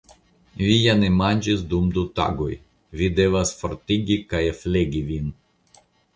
[0.61, 2.49] Vi ja ne manĝis dum du tagoj;
[3.03, 5.31] vi devas fortigi kaj flegi vin